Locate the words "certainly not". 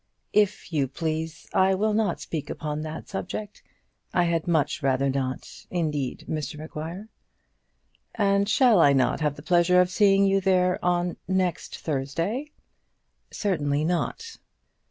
13.29-14.37